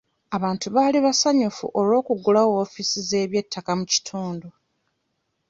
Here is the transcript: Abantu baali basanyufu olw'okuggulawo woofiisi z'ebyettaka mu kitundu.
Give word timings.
Abantu 0.35 0.67
baali 0.75 0.97
basanyufu 1.05 1.65
olw'okuggulawo 1.79 2.49
woofiisi 2.55 2.99
z'ebyettaka 3.09 3.71
mu 3.79 3.85
kitundu. 3.91 4.49